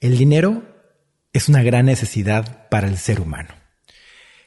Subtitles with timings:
[0.00, 0.62] El dinero
[1.32, 3.48] es una gran necesidad para el ser humano.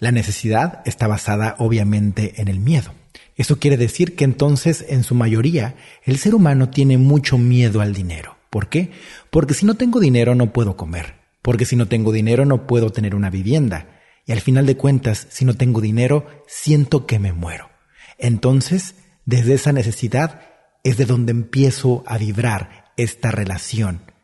[0.00, 2.92] La necesidad está basada obviamente en el miedo.
[3.36, 7.94] Eso quiere decir que entonces, en su mayoría, el ser humano tiene mucho miedo al
[7.94, 8.36] dinero.
[8.50, 8.90] ¿Por qué?
[9.30, 11.14] Porque si no tengo dinero no puedo comer.
[11.42, 14.00] Porque si no tengo dinero no puedo tener una vivienda.
[14.26, 17.70] Y al final de cuentas, si no tengo dinero, siento que me muero.
[18.18, 20.40] Entonces, desde esa necesidad
[20.82, 24.15] es de donde empiezo a vibrar esta relación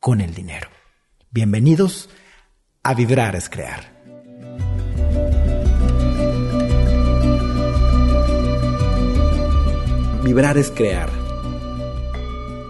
[0.00, 0.68] con el dinero.
[1.30, 2.08] Bienvenidos
[2.82, 4.00] a Vibrar es Crear.
[10.24, 11.10] Vibrar es crear.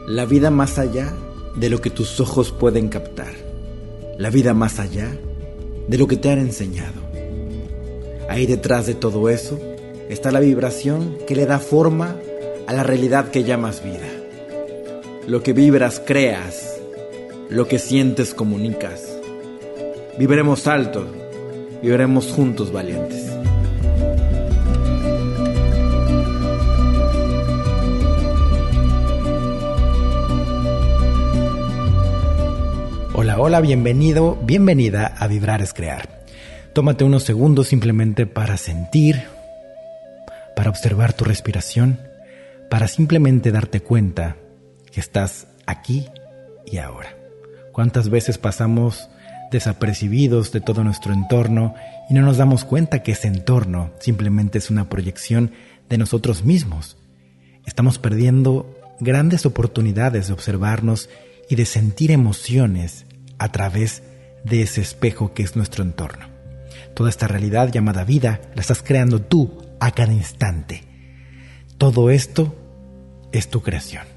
[0.08, 1.14] La vida más allá
[1.54, 3.32] de lo que tus ojos pueden captar.
[4.18, 5.16] La vida más allá
[5.86, 7.00] de lo que te han enseñado.
[8.28, 9.58] Ahí detrás de todo eso
[10.08, 12.16] está la vibración que le da forma
[12.66, 14.08] a la realidad que llamas vida.
[15.28, 16.79] Lo que vibras creas
[17.50, 19.02] lo que sientes comunicas.
[20.16, 21.04] Viviremos alto,
[21.82, 23.26] viviremos juntos valientes.
[33.14, 36.08] Hola, hola, bienvenido, bienvenida a Vibrar es Crear.
[36.72, 39.24] Tómate unos segundos simplemente para sentir,
[40.54, 41.98] para observar tu respiración,
[42.70, 44.36] para simplemente darte cuenta
[44.92, 46.08] que estás aquí
[46.64, 47.19] y ahora.
[47.80, 49.08] ¿Cuántas veces pasamos
[49.50, 51.74] desapercibidos de todo nuestro entorno
[52.10, 55.52] y no nos damos cuenta que ese entorno simplemente es una proyección
[55.88, 56.98] de nosotros mismos?
[57.64, 61.08] Estamos perdiendo grandes oportunidades de observarnos
[61.48, 63.06] y de sentir emociones
[63.38, 64.02] a través
[64.44, 66.26] de ese espejo que es nuestro entorno.
[66.94, 70.84] Toda esta realidad llamada vida la estás creando tú a cada instante.
[71.78, 72.54] Todo esto
[73.32, 74.09] es tu creación.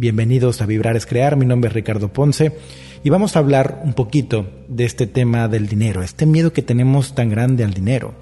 [0.00, 2.56] Bienvenidos a Vibrar es Crear, mi nombre es Ricardo Ponce
[3.04, 7.14] y vamos a hablar un poquito de este tema del dinero, este miedo que tenemos
[7.14, 8.14] tan grande al dinero.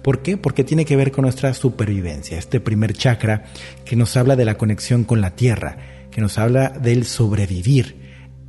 [0.00, 0.38] ¿Por qué?
[0.38, 3.44] Porque tiene que ver con nuestra supervivencia, este primer chakra
[3.84, 5.76] que nos habla de la conexión con la tierra,
[6.10, 7.96] que nos habla del sobrevivir.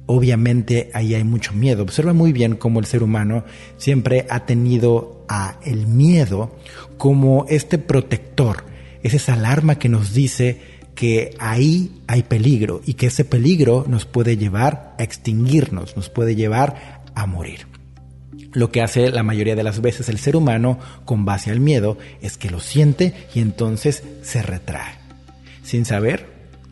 [0.05, 1.83] Obviamente ahí hay mucho miedo.
[1.83, 3.43] Observa muy bien cómo el ser humano
[3.75, 6.55] siempre ha tenido a el miedo
[6.97, 8.63] como este protector,
[9.03, 14.05] es esa alarma que nos dice que ahí hay peligro y que ese peligro nos
[14.05, 17.67] puede llevar a extinguirnos, nos puede llevar a morir.
[18.51, 21.99] Lo que hace la mayoría de las veces el ser humano con base al miedo
[22.23, 24.95] es que lo siente y entonces se retrae,
[25.61, 26.25] sin saber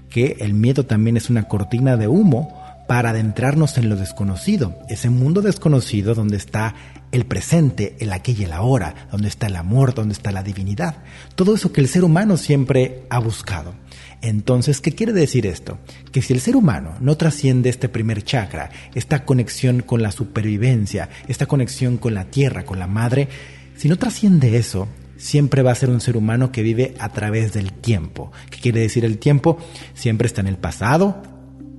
[0.10, 5.10] que el miedo también es una cortina de humo para adentrarnos en lo desconocido, ese
[5.10, 6.76] mundo desconocido donde está
[7.12, 10.98] el presente, el aquí y el ahora, donde está el amor, donde está la divinidad,
[11.36, 13.74] todo eso que el ser humano siempre ha buscado.
[14.22, 15.78] Entonces, ¿qué quiere decir esto?
[16.12, 21.10] Que si el ser humano no trasciende este primer chakra, esta conexión con la supervivencia,
[21.28, 23.30] esta conexión con la tierra, con la madre,
[23.78, 27.54] si no trasciende eso, siempre va a ser un ser humano que vive a través
[27.54, 28.32] del tiempo.
[28.50, 29.58] ¿Qué quiere decir el tiempo?
[29.94, 31.22] Siempre está en el pasado,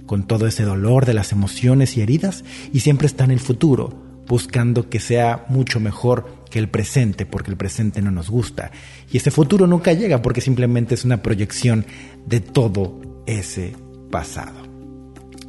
[0.07, 3.93] con todo ese dolor de las emociones y heridas, y siempre está en el futuro,
[4.27, 8.71] buscando que sea mucho mejor que el presente, porque el presente no nos gusta.
[9.11, 11.87] Y ese futuro nunca llega porque simplemente es una proyección
[12.27, 13.75] de todo ese
[14.11, 14.67] pasado.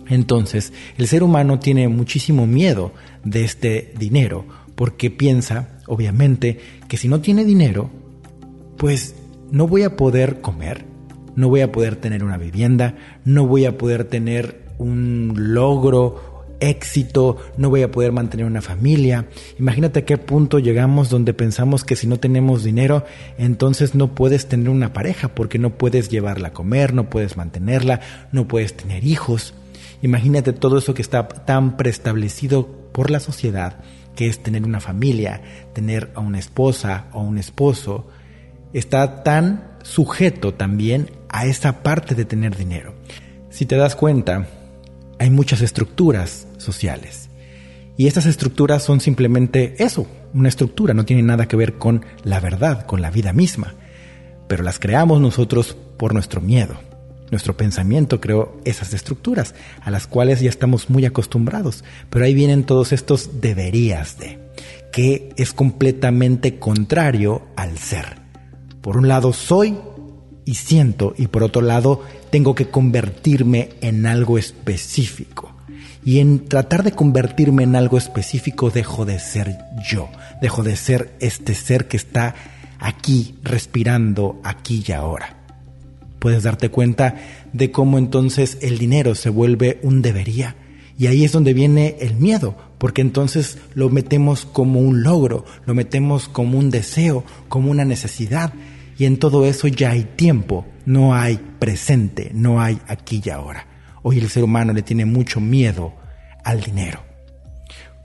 [0.09, 2.93] Entonces, el ser humano tiene muchísimo miedo
[3.23, 4.45] de este dinero
[4.75, 7.89] porque piensa, obviamente, que si no tiene dinero,
[8.77, 9.15] pues
[9.51, 10.85] no voy a poder comer,
[11.37, 17.37] no voy a poder tener una vivienda, no voy a poder tener un logro éxito,
[17.57, 19.27] no voy a poder mantener una familia.
[19.59, 23.05] Imagínate a qué punto llegamos donde pensamos que si no tenemos dinero,
[23.37, 28.01] entonces no puedes tener una pareja porque no puedes llevarla a comer, no puedes mantenerla,
[28.31, 29.53] no puedes tener hijos.
[30.01, 33.77] Imagínate todo eso que está tan preestablecido por la sociedad,
[34.15, 35.41] que es tener una familia,
[35.73, 38.07] tener a una esposa o un esposo,
[38.73, 42.93] está tan sujeto también a esa parte de tener dinero.
[43.49, 44.47] Si te das cuenta,
[45.19, 47.29] hay muchas estructuras sociales.
[47.97, 52.39] Y estas estructuras son simplemente eso, una estructura, no tiene nada que ver con la
[52.39, 53.73] verdad, con la vida misma.
[54.47, 56.75] Pero las creamos nosotros por nuestro miedo.
[57.31, 61.83] Nuestro pensamiento creó esas estructuras, a las cuales ya estamos muy acostumbrados.
[62.09, 64.39] Pero ahí vienen todos estos deberías de,
[64.93, 68.21] que es completamente contrario al ser.
[68.81, 69.75] Por un lado soy
[70.47, 72.01] y siento, y por otro lado
[72.31, 75.53] tengo que convertirme en algo específico.
[76.05, 80.07] Y en tratar de convertirme en algo específico dejo de ser yo,
[80.41, 82.33] dejo de ser este ser que está
[82.79, 85.35] aquí, respirando aquí y ahora.
[86.19, 87.15] Puedes darte cuenta
[87.51, 90.55] de cómo entonces el dinero se vuelve un debería
[90.97, 95.75] Y ahí es donde viene el miedo, porque entonces lo metemos como un logro, lo
[95.75, 98.53] metemos como un deseo, como una necesidad.
[98.97, 103.67] Y en todo eso ya hay tiempo, no hay presente, no hay aquí y ahora.
[104.01, 105.93] Hoy el ser humano le tiene mucho miedo
[106.43, 107.03] al dinero.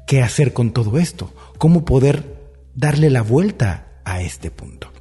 [0.07, 1.33] ¿Qué hacer con todo esto?
[1.59, 2.37] ¿Cómo poder
[2.75, 4.93] darle la vuelta a este punto?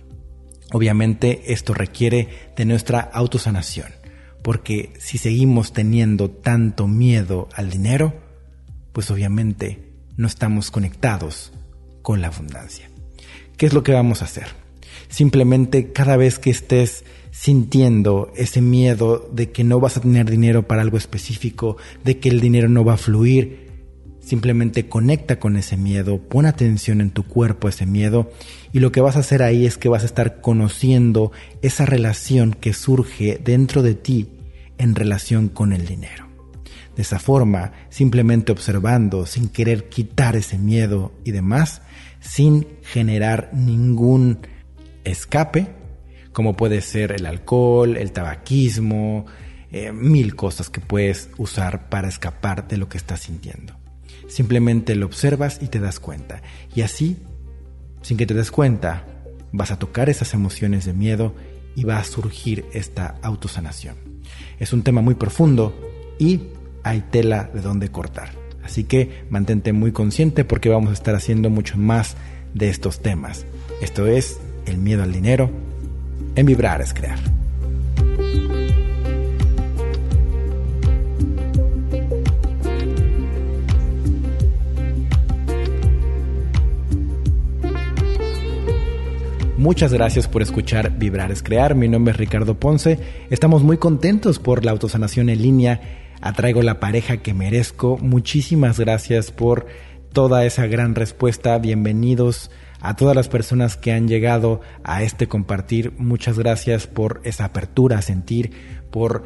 [0.72, 3.92] Obviamente esto requiere de nuestra autosanación,
[4.42, 8.14] porque si seguimos teniendo tanto miedo al dinero,
[8.94, 11.52] pues obviamente no estamos conectados
[12.02, 12.90] con la abundancia.
[13.58, 14.61] ¿Qué es lo que vamos a hacer?
[15.12, 20.68] Simplemente cada vez que estés sintiendo ese miedo de que no vas a tener dinero
[20.68, 23.72] para algo específico, de que el dinero no va a fluir,
[24.22, 28.32] Simplemente conecta con ese miedo, pon atención en tu cuerpo a ese miedo
[28.72, 31.32] y lo que vas a hacer ahí es que vas a estar conociendo
[31.64, 34.30] esa relación que surge dentro de ti
[34.78, 36.28] en relación con el dinero.
[36.96, 41.82] De esa forma, simplemente observando, sin querer quitar ese miedo y demás,
[42.20, 44.40] sin generar ningún
[45.04, 45.68] escape,
[46.34, 49.26] como puede ser el alcohol, el tabaquismo,
[49.72, 53.76] eh, mil cosas que puedes usar para escapar de lo que estás sintiendo.
[54.28, 56.42] Simplemente lo observas y te das cuenta.
[56.76, 57.18] Y así,
[58.02, 59.06] sin que te des cuenta,
[59.52, 61.36] vas a tocar esas emociones de miedo
[61.76, 63.96] y va a surgir esta autosanación.
[64.60, 65.74] Es un tema muy profundo
[66.20, 66.42] y
[66.84, 68.30] hay tela de donde cortar.
[68.64, 72.16] Así que mantente muy consciente porque vamos a estar haciendo mucho más
[72.54, 73.46] de estos temas.
[73.82, 75.50] Esto es el miedo al dinero.
[76.36, 77.20] En vibrar es crear.
[89.62, 91.76] Muchas gracias por escuchar Vibrar es Crear.
[91.76, 92.98] Mi nombre es Ricardo Ponce.
[93.30, 95.82] Estamos muy contentos por la autosanación en línea.
[96.20, 98.00] Atraigo la pareja que merezco.
[98.00, 99.68] Muchísimas gracias por
[100.14, 101.60] toda esa gran respuesta.
[101.60, 102.50] Bienvenidos
[102.82, 105.94] a todas las personas que han llegado a este compartir.
[105.98, 108.52] Muchas gracias por esa apertura a sentir,
[108.92, 109.26] por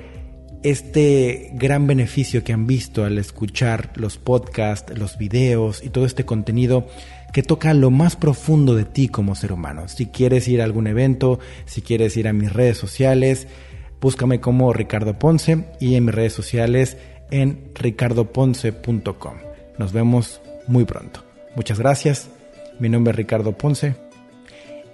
[0.63, 6.25] este gran beneficio que han visto al escuchar los podcasts, los videos y todo este
[6.25, 6.87] contenido
[7.31, 9.87] que toca lo más profundo de ti como ser humano.
[9.87, 13.47] Si quieres ir a algún evento, si quieres ir a mis redes sociales,
[14.01, 16.97] búscame como Ricardo Ponce y en mis redes sociales
[17.29, 19.35] en ricardoponce.com.
[19.77, 21.23] Nos vemos muy pronto.
[21.55, 22.34] Muchas gracias.
[22.79, 23.95] Mi nombre es Ricardo Ponce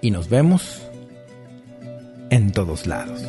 [0.00, 0.82] y nos vemos
[2.30, 3.22] en todos lados.